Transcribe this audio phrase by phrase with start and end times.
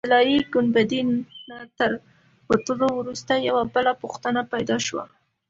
[0.07, 1.01] طلایي ګنبدې
[1.49, 1.91] نه تر
[2.49, 5.03] وتلو وروسته یوه بله پوښتنه پیدا شوه.